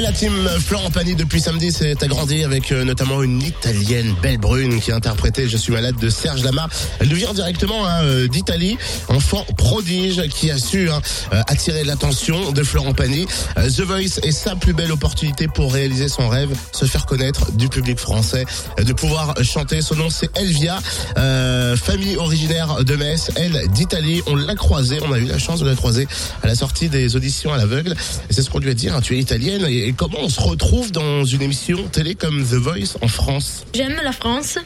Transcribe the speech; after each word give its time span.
La 0.00 0.12
team 0.12 0.48
Florent 0.58 0.90
Pagny 0.90 1.14
depuis 1.14 1.40
samedi 1.40 1.70
s'est 1.70 2.02
agrandie 2.02 2.42
avec 2.42 2.72
euh, 2.72 2.84
notamment 2.84 3.22
une 3.22 3.40
italienne 3.40 4.14
belle 4.20 4.38
brune 4.38 4.80
qui 4.80 4.90
a 4.90 4.96
interprété 4.96 5.48
Je 5.48 5.56
suis 5.56 5.72
malade 5.72 5.96
de 5.98 6.10
Serge 6.10 6.42
Lama. 6.42 6.68
Elle 6.98 7.08
nous 7.08 7.16
vient 7.16 7.32
directement 7.32 7.86
hein, 7.86 8.02
euh, 8.02 8.28
d'Italie, 8.28 8.76
enfant 9.08 9.46
prodige 9.56 10.20
qui 10.28 10.50
a 10.50 10.58
su 10.58 10.90
hein, 10.90 11.00
euh, 11.32 11.40
attirer 11.46 11.84
l'attention 11.84 12.52
de 12.52 12.62
Florent 12.64 12.92
Pagny. 12.92 13.26
The 13.56 13.80
Voice 13.82 14.18
est 14.22 14.32
sa 14.32 14.56
plus 14.56 14.72
belle 14.72 14.90
opportunité 14.90 15.46
pour 15.48 15.72
réaliser 15.72 16.08
son 16.08 16.28
rêve, 16.28 16.50
se 16.72 16.86
faire 16.86 17.06
connaître 17.06 17.52
du 17.52 17.68
public 17.68 17.98
français, 17.98 18.44
de 18.84 18.92
pouvoir 18.92 19.34
chanter. 19.42 19.80
Son 19.80 19.94
nom 19.94 20.10
c'est 20.10 20.36
Elvia, 20.36 20.78
euh, 21.18 21.76
famille 21.76 22.16
originaire 22.16 22.84
de 22.84 22.96
Metz, 22.96 23.30
elle 23.36 23.68
d'Italie. 23.68 24.22
On 24.26 24.34
l'a 24.34 24.56
croisée, 24.56 24.98
on 25.02 25.12
a 25.12 25.18
eu 25.18 25.26
la 25.26 25.38
chance 25.38 25.60
de 25.60 25.66
la 25.66 25.76
croiser 25.76 26.08
à 26.42 26.48
la 26.48 26.56
sortie 26.56 26.88
des 26.88 27.16
auditions 27.16 27.52
à 27.52 27.56
l'aveugle. 27.56 27.94
C'est 28.28 28.42
ce 28.42 28.50
qu'on 28.50 28.58
lui 28.58 28.70
a 28.70 28.74
dit, 28.74 28.88
hein, 28.88 29.00
tu 29.00 29.16
es 29.16 29.18
italienne 29.18 29.64
et 29.84 29.92
comment 29.92 30.18
on 30.22 30.28
se 30.30 30.40
retrouve 30.40 30.92
dans 30.92 31.24
une 31.24 31.42
émission 31.42 31.76
télé 31.92 32.14
comme 32.14 32.42
The 32.42 32.54
Voice 32.54 32.96
en 33.02 33.08
France 33.08 33.66
J'aime 33.74 34.00
la 34.02 34.12
France 34.12 34.58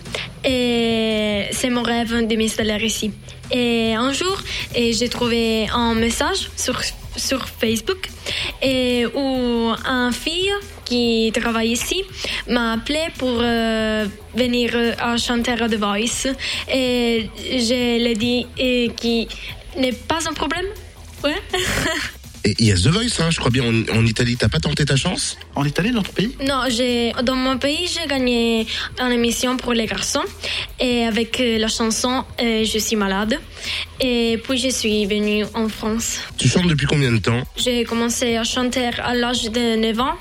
et 0.45 1.47
c'est 1.51 1.71
mon 1.71 1.83
rêve 1.83 2.27
de 2.27 2.37
m'installer 2.37 2.79
ici. 2.85 3.11
Et 3.51 3.95
un 3.95 4.13
jour, 4.13 4.37
j'ai 4.77 5.09
trouvé 5.09 5.67
un 5.73 5.95
message 5.95 6.51
sur, 6.57 6.81
Facebook 7.61 8.11
où 9.17 9.73
un 9.85 10.13
fille 10.13 10.53
qui 10.85 11.33
travaille 11.35 11.73
ici 11.73 12.05
m'a 12.49 12.75
appelé 12.75 13.01
pour 13.19 13.39
euh, 13.41 14.07
venir 14.37 14.71
euh, 14.75 14.93
à 14.99 15.17
chanter 15.17 15.51
à 15.51 15.69
The 15.69 15.75
Voice. 15.75 16.29
Et 16.73 17.29
je 17.37 17.99
lui 17.99 18.13
ai 18.13 18.15
dit 18.15 18.47
et 18.57 18.93
qui 18.97 19.27
n'est 19.77 19.93
pas 19.93 20.21
un 20.31 20.33
problème. 20.33 20.67
Ouais. 21.25 21.43
Et 22.49 22.55
il 22.61 22.67
y 22.67 22.73
a 22.73 22.77
The 22.77 22.87
Voice, 22.87 23.21
hein, 23.21 23.31
je 23.31 23.39
crois 23.39 23.51
bien, 23.51 23.63
en, 23.63 23.99
en 23.99 24.07
Italie. 24.07 24.39
T'as 24.39 24.49
pas 24.49 24.59
tenté 24.59 24.87
ta 24.87 24.97
chance 24.97 25.37
En 25.55 25.65
Italie, 25.67 25.91
dans 25.91 26.03
ton 26.03 26.13
pays 26.13 26.35
Non, 26.47 26.63
j'ai 26.71 27.13
dans 27.23 27.37
mon 27.37 27.59
pays, 27.59 27.87
j'ai 27.95 28.09
gagné 28.09 28.67
une 28.99 29.13
émission 29.13 29.59
pour 29.59 29.75
les 29.75 29.85
garçons 29.85 30.25
et 30.81 31.05
avec 31.05 31.41
euh, 31.41 31.59
la 31.59 31.69
chanson 31.69 32.25
euh, 32.41 32.65
Je 32.65 32.79
suis 32.79 32.97
malade. 32.97 33.39
Et 34.01 34.41
puis 34.43 34.57
je 34.57 34.71
suis 34.71 35.05
venue 35.05 35.45
en 35.53 35.69
France. 35.69 36.21
Tu 36.39 36.49
chantes 36.49 36.69
depuis 36.69 36.87
combien 36.87 37.13
de 37.13 37.19
temps 37.19 37.43
J'ai 37.59 37.85
commencé 37.85 38.37
à 38.37 38.45
chanter 38.45 38.87
à 39.11 39.13
l'âge 39.15 39.51
de 39.51 39.77
9 39.77 40.01
ans 40.01 40.15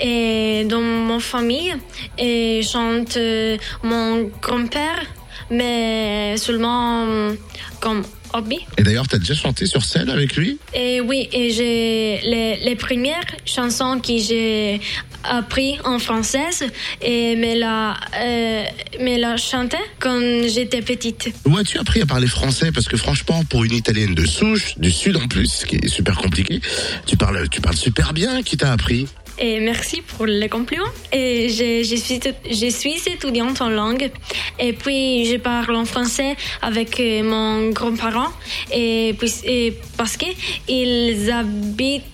et 0.00 0.64
dans 0.64 0.80
mon 0.80 1.20
famille 1.20 1.74
et 2.16 2.62
chante 2.62 3.18
euh, 3.18 3.58
mon 3.82 4.30
grand-père 4.40 5.04
mais 5.50 6.36
seulement 6.36 7.04
euh, 7.06 7.34
comme 7.80 8.02
hobby. 8.32 8.58
Et 8.76 8.82
d'ailleurs, 8.82 9.06
t'as 9.08 9.18
déjà 9.18 9.34
chanté 9.34 9.66
sur 9.66 9.84
scène 9.84 10.10
avec 10.10 10.36
lui? 10.36 10.58
Et 10.74 11.00
oui, 11.00 11.28
et 11.32 11.50
j'ai 11.50 12.20
les, 12.24 12.56
les 12.56 12.76
premières 12.76 13.24
chansons 13.44 14.00
que 14.00 14.18
j'ai 14.18 14.80
appris 15.24 15.76
en 15.84 15.98
française 15.98 16.64
et 17.02 17.34
me 17.36 17.58
la, 17.58 17.96
euh, 18.16 18.64
me 19.00 19.18
la 19.18 19.36
chantais 19.36 19.76
quand 19.98 20.20
j'étais 20.48 20.82
petite. 20.82 21.30
Où 21.46 21.56
as-tu 21.56 21.78
appris 21.78 22.02
à 22.02 22.06
parler 22.06 22.26
français? 22.26 22.70
Parce 22.72 22.86
que 22.86 22.96
franchement, 22.96 23.42
pour 23.48 23.64
une 23.64 23.74
italienne 23.74 24.14
de 24.14 24.26
souche, 24.26 24.78
du 24.78 24.90
sud 24.90 25.16
en 25.16 25.26
plus, 25.28 25.46
ce 25.46 25.66
qui 25.66 25.76
est 25.76 25.88
super 25.88 26.16
compliqué, 26.16 26.60
tu 27.06 27.16
parles, 27.16 27.48
tu 27.48 27.60
parles 27.60 27.76
super 27.76 28.12
bien. 28.12 28.42
Qui 28.42 28.56
t'a 28.56 28.72
appris? 28.72 29.06
Et 29.38 29.60
merci 29.60 30.02
pour 30.02 30.26
les 30.26 30.48
compliments. 30.48 30.92
Et 31.12 31.48
je, 31.48 31.82
je, 31.82 31.96
suis, 31.96 32.20
je 32.50 32.68
suis 32.70 32.96
étudiante 33.06 33.60
en 33.60 33.68
langue. 33.68 34.10
Et 34.58 34.72
puis, 34.72 35.26
je 35.26 35.36
parle 35.36 35.76
en 35.76 35.84
français 35.84 36.36
avec 36.62 36.98
euh, 37.00 37.22
mon 37.22 37.70
grand-parent. 37.70 38.32
Et, 38.72 39.14
puis, 39.18 39.32
et 39.44 39.74
parce 39.96 40.16
qu'ils 40.16 41.30
habitent 41.30 42.04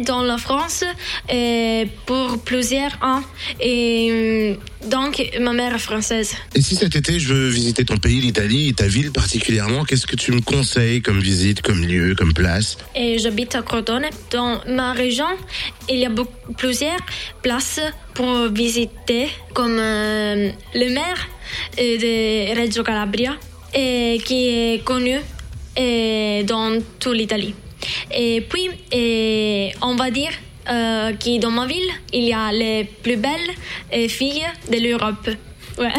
dans 0.00 0.22
la 0.22 0.38
France 0.38 0.84
euh, 1.32 1.84
pour 2.06 2.38
plusieurs 2.38 2.92
ans. 3.02 3.22
Et 3.60 4.56
ma 5.40 5.52
mère 5.52 5.74
est 5.74 5.78
française. 5.78 6.34
Et 6.54 6.60
si 6.60 6.76
cet 6.76 6.96
été, 6.96 7.18
je 7.18 7.32
veux 7.32 7.48
visiter 7.48 7.84
ton 7.84 7.96
pays, 7.96 8.20
l'Italie, 8.20 8.68
et 8.68 8.72
ta 8.72 8.86
ville 8.86 9.12
particulièrement, 9.12 9.84
qu'est-ce 9.84 10.06
que 10.06 10.16
tu 10.16 10.32
me 10.32 10.40
conseilles 10.40 11.02
comme 11.02 11.20
visite, 11.20 11.62
comme 11.62 11.84
lieu, 11.84 12.14
comme 12.14 12.32
place 12.32 12.78
Et 12.94 13.18
j'habite 13.18 13.54
à 13.54 13.62
Crotone. 13.62 14.06
Dans 14.30 14.60
ma 14.66 14.92
région, 14.92 15.26
il 15.88 15.98
y 15.98 16.06
a 16.06 16.10
beaucoup, 16.10 16.52
plusieurs 16.56 17.00
places 17.42 17.80
pour 18.14 18.48
visiter, 18.48 19.28
comme 19.52 19.78
euh, 19.78 20.50
le 20.74 20.94
maire 20.94 21.28
euh, 21.78 21.98
de 21.98 22.60
Reggio 22.60 22.82
Calabria, 22.82 23.36
et 23.74 24.20
qui 24.24 24.48
est 24.48 24.84
connu 24.84 25.18
euh, 25.78 26.42
dans 26.44 26.80
toute 26.98 27.16
l'Italie. 27.16 27.54
Et 28.14 28.40
puis, 28.48 28.70
et 28.92 29.72
on 29.82 29.96
va 29.96 30.10
dire 30.10 30.32
euh, 30.68 31.12
que 31.12 31.38
dans 31.40 31.50
ma 31.50 31.66
ville, 31.66 31.90
il 32.12 32.24
y 32.24 32.32
a 32.32 32.52
les 32.52 32.84
plus 32.84 33.16
belles 33.16 33.50
euh, 33.92 34.08
filles 34.08 34.46
de 34.70 34.78
l'Europe. 34.78 35.28
Ouais. 35.78 35.88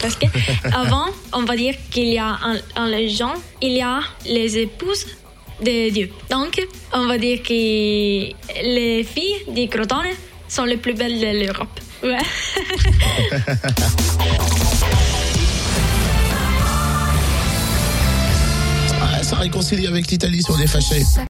Parce 0.00 0.16
que 0.16 0.26
avant, 0.72 1.06
on 1.32 1.42
va 1.44 1.56
dire 1.56 1.74
qu'il 1.90 2.08
y 2.08 2.18
a 2.18 2.38
en, 2.76 2.82
en 2.82 2.86
légende, 2.86 3.38
il 3.60 3.72
y 3.72 3.82
a 3.82 4.00
les 4.24 4.58
épouses 4.58 5.06
de 5.60 5.90
Dieu. 5.90 6.10
Donc, 6.30 6.60
on 6.92 7.06
va 7.06 7.18
dire 7.18 7.42
que 7.42 7.52
les 7.52 9.04
filles 9.04 9.42
du 9.48 9.68
Crotone 9.68 10.06
sont 10.48 10.64
les 10.64 10.76
plus 10.76 10.94
belles 10.94 11.18
de 11.18 11.44
l'Europe. 11.44 11.80
Ouais. 12.02 12.18
Ah, 19.00 19.22
Ça 19.22 19.36
réconcilie 19.36 19.86
avec 19.86 20.10
l'Italie 20.10 20.42
sur 20.42 20.56
des 20.56 20.66
fâchés. 20.66 21.02